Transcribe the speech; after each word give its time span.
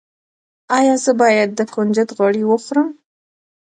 ایا 0.77 0.95
زه 1.03 1.11
باید 1.21 1.49
د 1.53 1.59
کنجد 1.73 2.09
غوړي 2.17 2.43
وخورم؟ 2.47 2.89